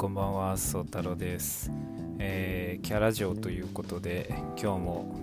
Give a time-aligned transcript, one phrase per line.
[0.00, 1.70] こんばんは、そうたろです、
[2.18, 5.14] えー、キャラ嬢ということで、今日も、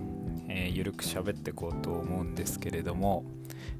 [0.46, 3.24] えー、ゆるく喋っていこうと思うんですけれども、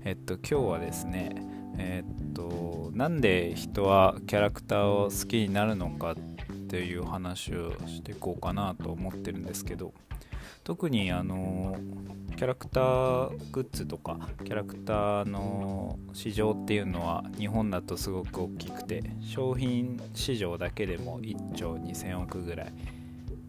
[0.05, 1.37] えっと、今日はですね、
[1.77, 6.17] え、っと、なんで人はキャラクターを好きになるのかっ
[6.69, 9.95] ていう話をしていこうかなと思ってるんですけど、
[10.65, 11.79] 特にあの
[12.39, 22.73] キャラクターグッズとかキャラクターの市場っていうのは日本だとすごく大きくて商品市場だけでも1兆2000億ぐらい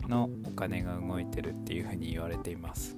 [0.08, 2.98] のお金が動いてるっていうふうに言われています。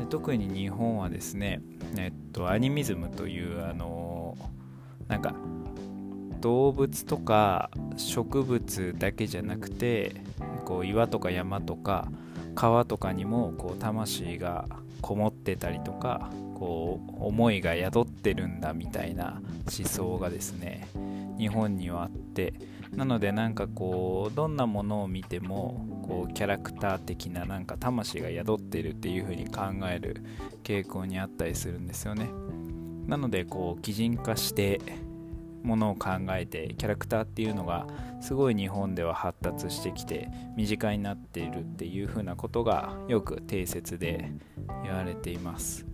[0.00, 1.62] で特に日本はですね
[1.96, 4.36] えっとアニミズムというあの
[5.06, 5.36] なんか
[6.40, 10.24] 動物とか植物だけじゃなくて
[10.64, 12.08] こう岩とか山とか
[12.56, 14.66] 川とかにもこう魂が
[15.00, 19.40] こもってたりとかこう思いが宿ってるんだみたいな
[19.78, 20.88] 思想がですね
[21.38, 22.54] 日本にはあって
[22.92, 30.22] なのでなんかこうどんなものを見てもこうキャラクター的ななんか魂が宿ってるっていう風に考える
[30.64, 32.30] 傾向にあったりするんですよね。
[33.06, 34.80] なのでこう擬人化して
[35.62, 37.86] ものを考えてキャラクターっていうのが
[38.20, 44.32] すごい日本では発達してきて身近になっているっていうふうなことがよく定説で
[44.82, 45.86] 言われています。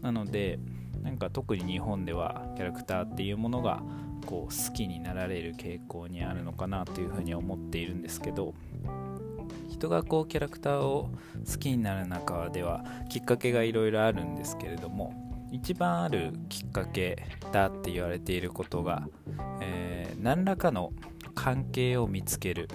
[0.00, 0.58] なので
[1.02, 3.82] なんか特に日本ではキャラクターっていうものが
[4.26, 8.54] こう好きになられる傾向にあるのかなというふうに思っているんですけど
[9.68, 11.10] 人がこうキャラクターを
[11.50, 19.08] 好きになる中ではきっかけがいろいろあるんですけれども一番あるきっかけだって言われていることが、
[19.60, 20.92] えー、何らかの
[21.34, 22.68] 関係を見つける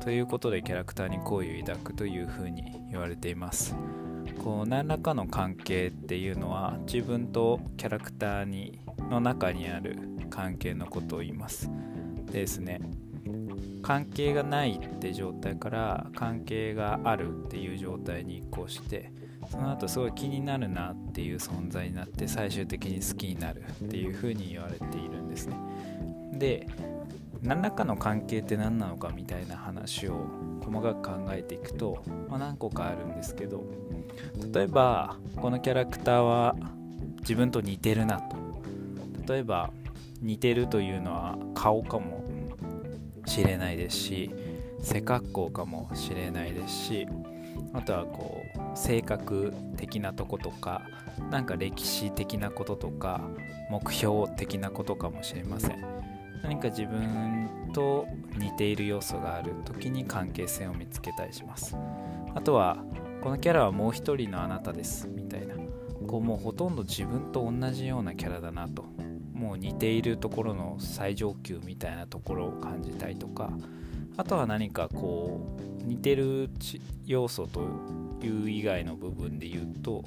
[0.00, 3.76] ということでキャラクターに好意を抱くというふうに言われています。
[4.42, 9.98] こう何らかの関係っていうのは自分とキャラクターにの中にある
[10.30, 11.70] 関係のことを言います。
[12.26, 12.80] でですね。
[13.82, 19.12] 関係がないって状態から関係があるっていう状態に移行して
[19.50, 25.56] その後すごい気になるなっていう存在になって最終的に好きになるっていうふうに言われているんですね。
[26.32, 26.66] で
[27.42, 30.26] 何らかの関係って何なのかみたいな話を
[30.64, 33.64] 細かく考えていくと、まあ、何個かあるんですけど
[34.52, 36.54] 例えばこのキャラクターは
[37.20, 38.42] 自分と似てるなと。
[39.26, 39.70] 例えば
[40.20, 42.24] 似てるというのは顔かも
[43.26, 44.30] しれないですし
[44.80, 47.08] 背格好かもしれないですし
[47.72, 50.82] あとはこう性格的なとことか
[51.30, 53.20] なんか歴史的なこととか
[53.70, 55.84] 目標的なことかもしれません。
[56.42, 58.06] 何か自分と
[58.36, 61.76] 似ている要素がある時に関係性を見つけたりします。
[62.34, 62.78] あとは
[63.22, 65.54] このキャラはもう一人のあなたですみたいな。
[66.06, 68.84] こうもうほとんど自分と同じようなキャラだなと。
[69.32, 73.50] もう似ているところの最上級みたいなところを感じたりとか
[74.16, 76.50] あとは何かこう似てる
[77.06, 77.60] 要素と
[78.22, 80.04] いう以外の部分で言うと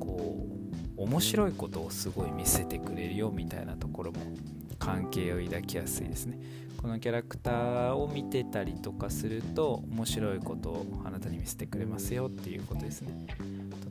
[0.00, 0.46] こ
[0.96, 4.18] う面白いことをすごい見せてくれるよみたいなところも
[4.78, 6.38] 関係を抱きやすいですね。
[6.86, 13.26] このキャラクターを見てたりとかすると面白いことをあなたに見せてくれますよっていうことですね。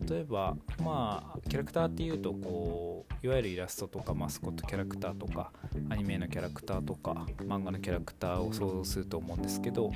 [0.09, 5.51] 例えばまあキャラクターっていうとこういわゆるイラストとかマスコットキャラクターとか
[5.89, 9.91] アニメのキャラクターとか漫画のキャラクターを想像すると思うんですけど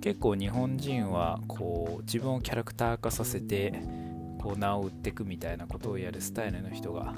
[0.00, 3.74] 結構日本人はこう自分をキャラクター化させて
[4.40, 7.12] こう名を売ってくみたいなことをやるスタイルの人が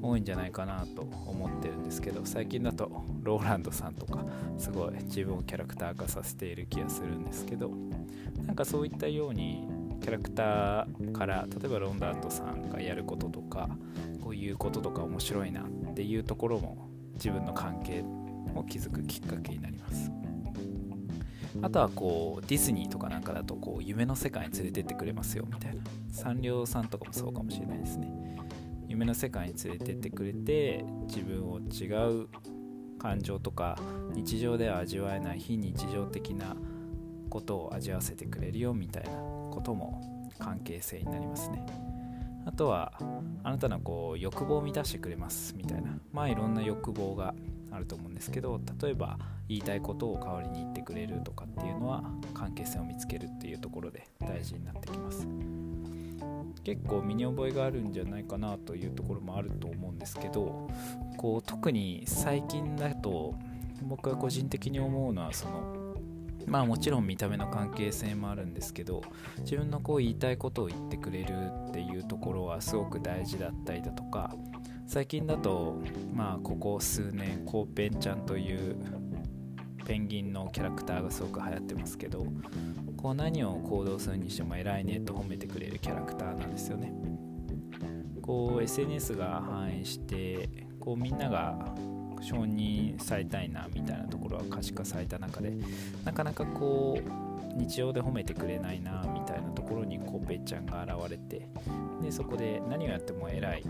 [0.00, 4.24] 多いんじゃないかなと思ってるんですけど最近だとローランドさんとか
[4.58, 7.70] すごい自分をキャラクター化させている気がするんですけど
[8.46, 9.66] なんかそういったように
[10.00, 13.68] キャラクターから例えばロンダートさんがやることとか
[14.22, 18.04] こういうこととか面白いなっていうところも自分の関係
[18.54, 20.10] を築くきっかけになります。
[21.60, 25.82] あとはこうディズニーとかなんかだとこう夢の世界に連れてってくれますよみたいな。
[26.12, 28.08] サンリオさんとかもそうかもしれないですね。
[28.88, 31.86] 夢の世界に連れてってくれて自分を違
[32.22, 32.28] う
[32.98, 33.78] 感情とか
[34.12, 36.56] 日常では味わえない非日常的な
[37.28, 41.64] ことを味わわせてくれるよみたいなことも関係性になりますね。
[42.46, 42.92] あとは
[43.42, 45.98] あなたのこう欲望を満たしてくれますみたいな。
[46.12, 47.34] まあいろんな欲望が
[47.70, 49.18] あると思うんですけど例えば
[49.48, 52.02] 言いたいことを代わりに言ってくれるとかっていうのは
[52.32, 55.28] 関係性を見つけるっていうところで大事になってきます。
[56.62, 60.68] 結構身に覚えがあるんじゃないかなというところもあると思うんですけど
[61.16, 63.34] こう特に最近だと
[63.82, 65.88] 僕は個人的に思うのはその
[66.46, 69.02] まあもちろん見た目の関係性もあるんですけど
[69.40, 71.34] 自分のこう言いたいことを言ってくれる
[71.68, 74.34] っていうところはすごく大事だったりだとか
[74.86, 75.80] 最近だと
[76.14, 78.76] まあここ数年コーペンちゃんという
[79.84, 82.26] ペンギンのキャラクターがすごく流行ってますけど
[82.98, 86.92] こう何を行動するにしても偉いねと褒めてくれるキャラクターなんですよね。
[88.20, 90.50] こう SNS が反映して
[90.80, 91.74] こうみんなが
[92.20, 95.52] 承認されたいなみたいなところは可視化された中で
[96.04, 101.48] なかなかこう日常で褒めてくれないなみたいなところにこうペイちゃんが現れて
[102.02, 103.64] でそこで何をやっても偉い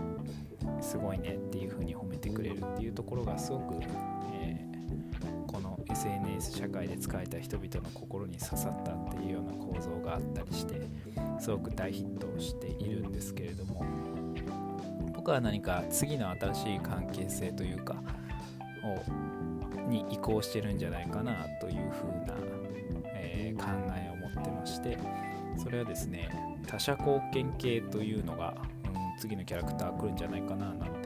[0.81, 3.75] すごいねっていう風に褒めてくれるっていうところがすごく、
[5.99, 10.79] SNS 社会で使えた人々の心に刺さったっていうような構造があったりして
[11.41, 13.83] すごく大ヒットしているんですけれども
[15.13, 18.01] 僕は何か次の新しい関係性というか
[18.81, 22.33] をに移行してるんじゃないかなというふうな、
[23.15, 23.65] えー、考
[23.97, 24.97] えを持ってまして
[25.57, 26.29] それはですね
[26.65, 28.55] 他者貢献系というのが、
[28.85, 30.98] うん、次のキャラクター来るんじゃないかななん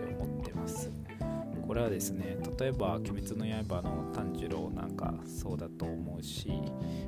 [1.74, 6.52] これはですね例えば「鬼滅の刃」の炭治郎なんかそうだと思うし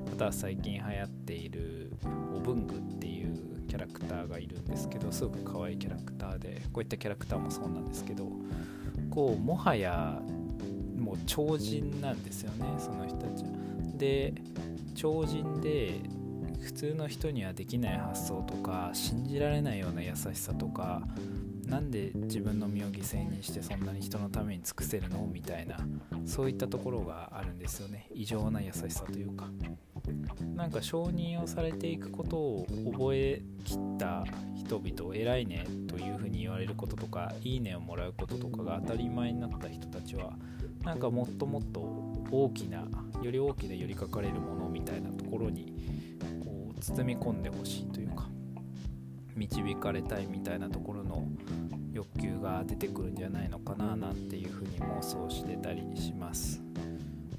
[0.09, 1.91] また最近流行っている
[2.35, 8.27] お文具っていうキャラクターがいるんですけどすごく可愛いキャラクターでこういったキャラクターもそうなんですけど
[9.11, 10.19] こうもはや
[10.97, 13.51] もう超人なんですよねその人たちは。
[13.99, 14.33] で
[14.95, 15.99] 超人で
[16.59, 21.07] 普通の人にはできない発想とか信じられないような優しさとか
[21.65, 25.27] なんで自分の身を犠牲にしてそんなに人のために尽くせるの？
[25.31, 25.77] みたいな
[26.25, 28.07] そういったところがあるんですよね。
[28.13, 29.49] 異常な優しさというか。
[30.55, 34.23] なんか承認をされていくことを覚えきった
[34.55, 40.33] 人々を偉いねというふうに言われることとかいいねをもらうこととかが当たり前になった人たちは
[40.83, 41.79] なんかもっともっと
[42.31, 42.85] 大きな
[43.21, 45.73] より大きな寄りかかれるものみたいなところに
[46.43, 48.29] こう包み込んでほしいというか。
[49.35, 51.27] 導かれたいみたいなところの
[51.91, 56.61] 欲求が出てくるんじゃないのかななんていうふうに妄想してたりします。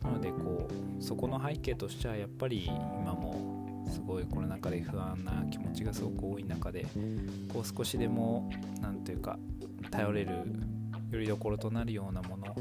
[0.02, 6.86] なのでこうそこの背景としてはやっぱり今もすごいコロナ禍で不安な気持ちがすごく多い中で
[7.52, 8.50] こう少しでも
[8.80, 9.38] 何というか
[9.90, 10.32] 頼れる
[11.10, 12.54] よりどころとなるようなもの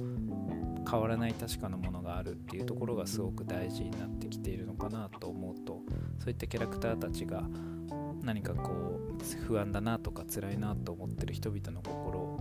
[0.90, 5.82] 変わらない確かなものがあるっていうところがすごく大事になってきているのかなと思うと
[6.20, 7.44] そういったキャラクターたちが
[8.22, 9.05] 何かこう
[9.47, 12.39] 不安だなとか辛いなと思ってる人々の心を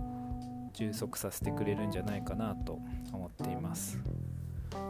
[0.73, 2.79] 充足させてくれるんじゃないかなと
[3.13, 3.99] 思っています。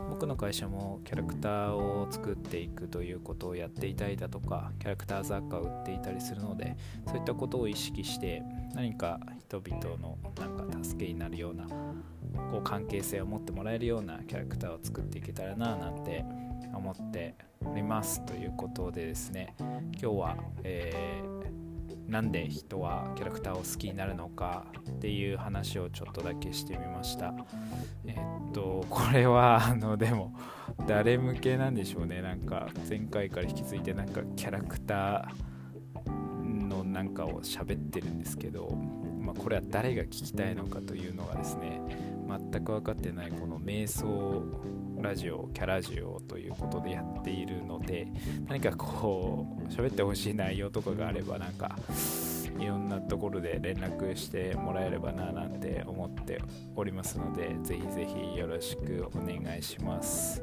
[0.10, 6.76] 僕の会社もキャラクターを作っていくということをやっていたりだとかキャラクター雑貨を売っていたりするので
[7.08, 8.42] そういったことを意識して
[8.74, 11.66] 何か人々のなんか助けになるような
[12.52, 16.24] こう関係性を持ってもらえるようなキャラクターを作っていけたらななんて
[16.74, 21.35] 思っておりますということでですね今日は、えー、
[22.08, 27.34] なんで人はキャラクターを好きになるのかっていう話をちょっとだけしてみました。
[28.06, 30.34] え、っとこれはあのでも
[30.88, 32.22] 誰向けなんでしょうね。
[32.22, 38.70] なんか前回から引き継いでなんかキャラクターのなんかを喋ってるんですけど、
[39.20, 41.82] まあ、これは誰が聞きたいのかというのがですね
[42.28, 44.44] 全く分かってないこの瞑想
[45.06, 48.08] ラジオキャラジオということでやっているので
[48.48, 51.78] 何かこう喋ってほしい内容とかがあればなんか
[52.58, 56.42] いろんなところで連絡してもらえればななんて思って
[56.76, 60.42] おりますのでぜひぜひよろしくお願いします、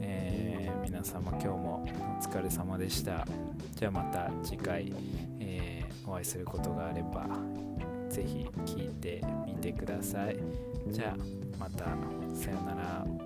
[0.00, 1.86] えー、皆様今日も
[2.18, 3.26] お疲れ様でした
[3.76, 4.90] じゃあまた次回、
[5.38, 7.28] えー、お会いすることがあれば
[8.08, 10.36] ぜひ聞いてみてください。
[10.88, 11.84] じゃあまた
[12.34, 13.21] さよなら。